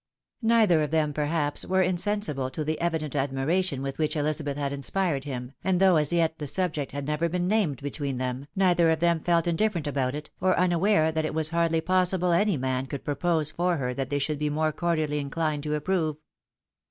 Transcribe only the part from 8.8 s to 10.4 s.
of them felt indifferent about it,